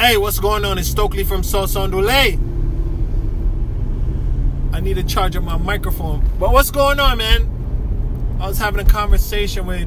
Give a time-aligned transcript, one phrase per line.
[0.00, 0.78] Hey, what's going on?
[0.78, 1.92] It's Stokely from Sauce on.
[1.92, 2.40] I
[4.80, 6.26] need to charge up my microphone.
[6.38, 8.38] But what's going on, man?
[8.40, 9.86] I was having a conversation with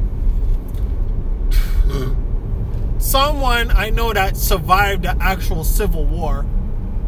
[3.01, 6.45] someone I know that survived the actual Civil War.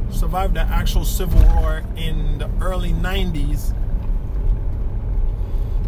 [0.10, 3.76] Survived the actual Civil War in the early 90s.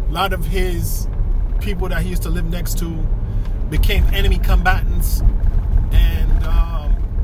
[0.08, 1.08] A lot of his
[1.58, 2.90] people that he used to live next to
[3.70, 5.24] became enemy combatants.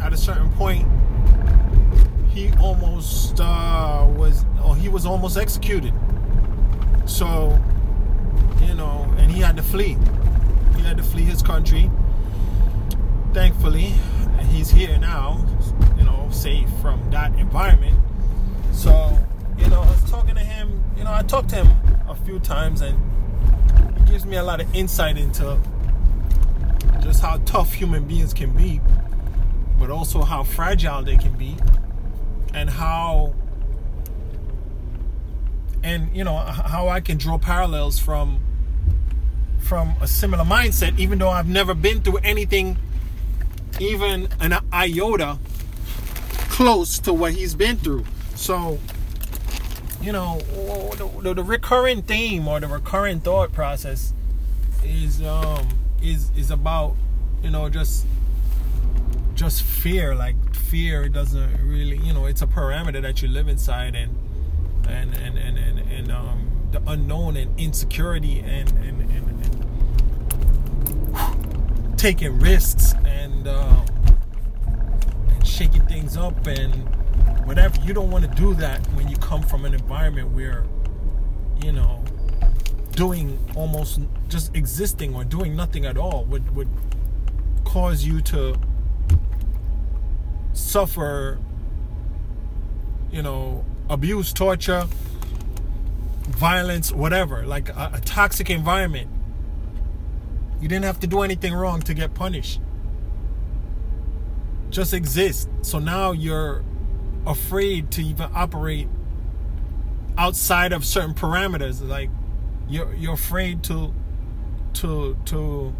[0.04, 0.86] At a certain point,
[2.28, 5.94] he almost uh, was, oh, he was almost executed.
[7.06, 7.58] So,
[8.60, 9.96] you know, and he had to flee.
[10.76, 11.90] He had to flee his country.
[13.32, 13.94] Thankfully,
[14.50, 15.44] he's here now,
[15.96, 17.98] you know, safe from that environment.
[18.72, 19.18] So,
[19.58, 21.68] you know, I was talking to him, you know, I talked to him
[22.08, 23.00] a few times and
[23.98, 25.58] he gives me a lot of insight into
[27.00, 28.80] just how tough human beings can be,
[30.04, 31.56] also how fragile they can be
[32.52, 33.32] and how
[35.82, 38.38] and you know how I can draw parallels from
[39.60, 42.76] from a similar mindset even though I've never been through anything
[43.80, 45.38] even an iota
[46.50, 48.04] close to what he's been through.
[48.34, 48.78] So
[50.02, 50.38] you know
[50.98, 54.12] the, the, the recurring theme or the recurring thought process
[54.84, 55.66] is um
[56.02, 56.94] is is about
[57.42, 58.04] you know just
[59.34, 63.48] just fear like fear it doesn't really you know it's a parameter that you live
[63.48, 64.16] inside and
[64.88, 69.54] and and and and, and um the unknown and insecurity and and, and, and
[71.96, 73.86] taking risks and um,
[75.28, 76.74] and shaking things up and
[77.46, 77.80] whatever.
[77.80, 80.66] You don't want to do that when you come from an environment where
[81.62, 82.04] you know
[82.92, 86.68] doing almost just existing or doing nothing at all would would
[87.64, 88.54] cause you to
[90.74, 91.38] suffer
[93.10, 94.86] you know abuse torture
[96.28, 99.08] violence whatever like a, a, toxic environment
[100.64, 102.58] you didn't have to do anything wrong to get punished.
[104.70, 105.46] Just exist.
[105.60, 106.64] So now you're
[107.26, 108.88] afraid to even operate
[110.16, 111.86] outside of certain parameters.
[111.86, 112.08] Like
[112.66, 113.92] you're you're afraid to
[114.80, 115.74] to to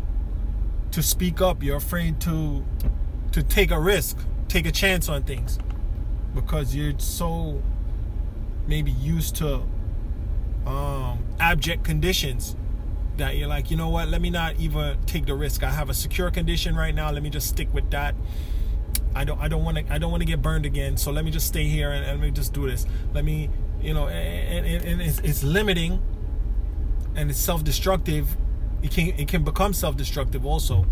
[0.91, 1.63] to speak up.
[1.63, 2.63] You're afraid to
[3.33, 4.19] to take a risk
[4.49, 5.59] take a chance on things
[6.35, 7.63] because you're so
[8.67, 9.63] maybe used to
[10.67, 12.57] um, abject conditions
[13.17, 14.09] that you're like, you know what?
[14.09, 15.63] Let me not even take the risk.
[15.63, 17.11] I have a secure condition right now.
[17.11, 18.15] Let me just stick with that.
[19.15, 19.41] I don't.
[19.41, 19.93] I don't want to.
[19.93, 20.97] I don't want to get burned again.
[20.97, 22.85] So let me just stay here and, and, let me just do this.
[23.13, 23.49] Let me,
[23.81, 26.03] you know, and, and, and it's, it's limiting,
[27.15, 28.37] and it's self-destructive.
[28.83, 30.85] It can it can become self-destructive also.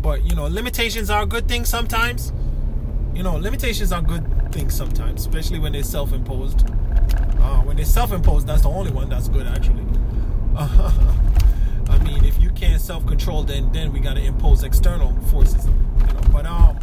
[0.00, 2.32] But you know, limitations are a good thing sometimes
[3.16, 6.68] you know, limitations are good things sometimes, especially when they're self-imposed.
[6.68, 9.86] Uh, when they're self-imposed, that's the only one that's good, actually.
[10.54, 11.14] Uh,
[11.88, 15.64] I mean, if you can't self-control, then then we gotta impose external forces.
[15.64, 16.78] You know, but um,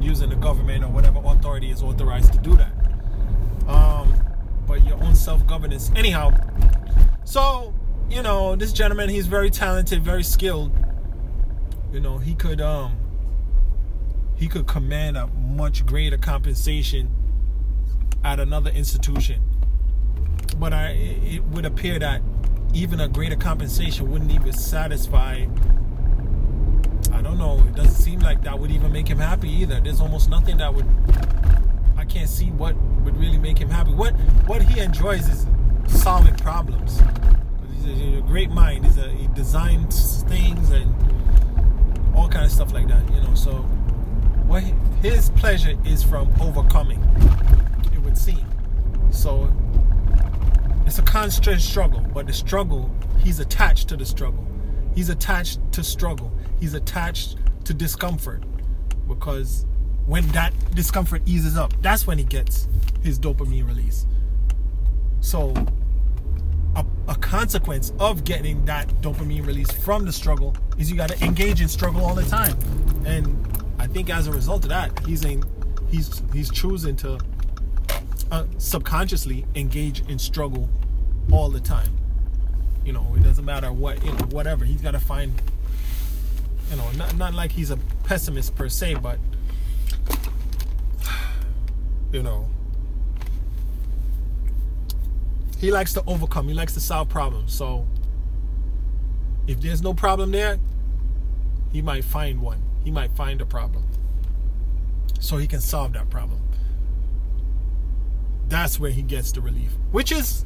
[0.00, 2.72] using the government or whatever authority is authorized to do that.
[3.66, 4.14] Um,
[4.68, 6.32] but your own self-governance, anyhow.
[7.24, 7.74] So
[8.08, 10.72] you know, this gentleman, he's very talented, very skilled.
[11.92, 13.09] You know, he could um
[14.40, 17.14] he could command a much greater compensation
[18.24, 19.38] at another institution.
[20.56, 22.22] But I, it would appear that
[22.72, 25.44] even a greater compensation wouldn't even satisfy.
[27.12, 27.62] I don't know.
[27.68, 29.78] It doesn't seem like that would even make him happy either.
[29.78, 30.86] There's almost nothing that would.
[31.98, 32.74] I can't see what
[33.04, 33.92] would really make him happy.
[33.92, 34.12] What
[34.46, 35.46] what he enjoys is
[35.86, 37.02] solving problems.
[37.74, 38.86] He's a, great mind.
[38.86, 40.94] He's a, he designs things and
[42.16, 43.06] all kind of stuff like that.
[43.12, 43.66] You know, so
[44.50, 44.64] what
[45.00, 47.00] his pleasure is from overcoming,
[47.92, 48.44] it would seem.
[49.12, 49.48] So
[50.86, 52.90] it's a constant struggle, but the struggle,
[53.22, 54.44] he's attached to the struggle.
[54.92, 56.32] He's attached to struggle.
[56.58, 58.42] He's attached to discomfort
[59.06, 59.66] because
[60.06, 62.66] when that discomfort eases up, that's when he gets
[63.04, 64.04] his dopamine release.
[65.20, 65.54] So,
[66.74, 71.24] a, a, consequence of getting that dopamine release from the struggle is you got to
[71.24, 72.56] engage in struggle all the time.
[73.04, 75.42] And I think as a result of that, he's in,
[75.88, 77.18] he's he's choosing to
[78.30, 80.68] uh, subconsciously engage in struggle
[81.32, 81.96] all the time.
[82.84, 84.66] You know, it doesn't matter what you know, whatever.
[84.66, 85.32] He's got to find.
[86.70, 89.18] You know, not not like he's a pessimist per se, but
[92.12, 92.50] you know,
[95.56, 96.48] he likes to overcome.
[96.48, 97.54] He likes to solve problems.
[97.54, 97.86] So
[99.46, 100.58] if there's no problem there,
[101.72, 103.84] he might find one he might find a problem.
[105.20, 106.40] so he can solve that problem.
[108.48, 110.44] That's where he gets the relief, which is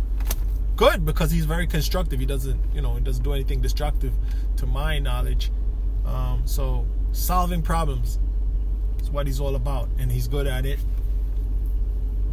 [0.77, 2.21] good because he's very constructive.
[2.21, 4.13] He doesn't, you know, he doesn't do anything destructive,
[4.57, 5.51] to my knowledge.
[6.05, 8.19] Um, so solving problems
[9.01, 10.79] is what he's all about, and he's good at it.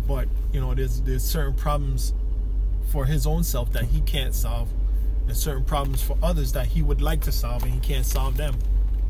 [0.07, 2.13] But you know, there's there's certain problems
[2.91, 4.69] for his own self that he can't solve,
[5.27, 8.35] and certain problems for others that he would like to solve, and he can't solve
[8.37, 8.55] them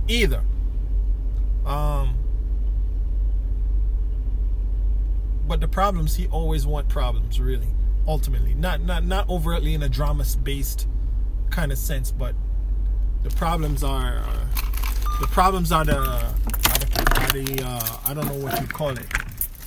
[0.08, 0.44] either.
[1.66, 2.18] Um,
[5.48, 7.68] but the problems he always want problems really
[8.08, 8.54] ultimately.
[8.54, 10.88] Not not not overtly in a drama based
[11.50, 12.34] kind of sense but
[13.24, 14.48] the problems are uh,
[15.20, 16.34] the problems are the are
[16.80, 19.06] the, are the uh, I don't know what you call it.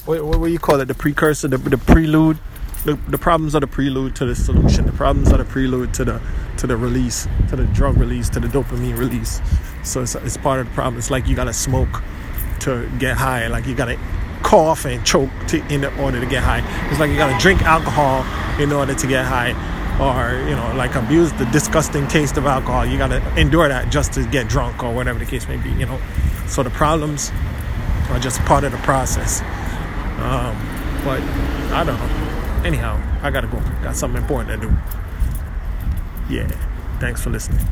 [0.07, 0.87] What, what, what you call it?
[0.87, 2.39] The precursor the, the prelude?
[2.85, 4.85] The, the problems are the prelude to the solution.
[4.85, 6.21] The problems are the prelude to the
[6.65, 9.43] to the release to the drug release to the dopamine release
[9.83, 12.03] so it's, it's part of the problem it's like you gotta smoke
[12.59, 13.99] to get high like you gotta
[14.45, 16.63] cough and choke to, in order to get high.
[16.91, 18.25] It's like you gotta drink alcohol
[18.61, 19.51] in order to get high,
[19.99, 22.87] or you know, like abuse the disgusting taste of alcohol.
[22.87, 25.71] You gotta endure that just to get drunk, or whatever the case may be.
[25.71, 26.01] You know,
[26.47, 27.33] so the problems
[28.11, 29.41] are just part of the process.
[30.21, 30.55] Um,
[31.05, 31.21] but
[31.73, 32.63] I don't know.
[32.65, 33.59] Anyhow, I gotta go.
[33.83, 34.77] Got something important to do.
[36.29, 36.49] Yeah.
[37.01, 37.65] Thanks for listening.